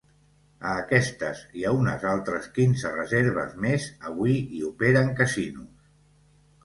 [0.69, 5.89] A aquestes i a unes altres quinze reserves més avui hi operen casinos.